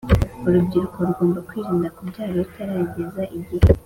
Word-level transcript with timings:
Urubyiruko 0.47 0.97
rugomba 1.07 1.39
kwirinda 1.47 1.87
kubyara 1.95 2.31
rutarageza 2.41 3.21
igihe 3.37 3.67